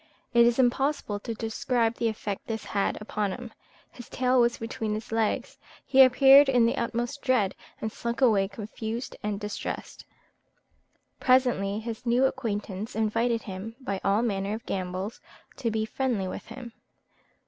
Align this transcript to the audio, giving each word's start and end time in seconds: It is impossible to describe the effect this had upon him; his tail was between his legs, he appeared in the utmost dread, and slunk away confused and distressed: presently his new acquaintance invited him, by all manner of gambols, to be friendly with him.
It 0.33 0.47
is 0.47 0.57
impossible 0.57 1.19
to 1.19 1.35
describe 1.35 1.93
the 1.97 2.07
effect 2.07 2.47
this 2.47 2.65
had 2.65 2.99
upon 2.99 3.31
him; 3.33 3.53
his 3.91 4.09
tail 4.09 4.41
was 4.41 4.57
between 4.57 4.95
his 4.95 5.11
legs, 5.11 5.59
he 5.85 6.01
appeared 6.01 6.49
in 6.49 6.65
the 6.65 6.75
utmost 6.75 7.21
dread, 7.21 7.53
and 7.79 7.91
slunk 7.91 8.19
away 8.19 8.47
confused 8.47 9.15
and 9.21 9.39
distressed: 9.39 10.03
presently 11.19 11.77
his 11.77 12.03
new 12.03 12.25
acquaintance 12.25 12.95
invited 12.95 13.43
him, 13.43 13.75
by 13.79 14.01
all 14.03 14.23
manner 14.23 14.55
of 14.55 14.65
gambols, 14.65 15.21
to 15.57 15.69
be 15.69 15.85
friendly 15.85 16.27
with 16.27 16.47
him. 16.47 16.73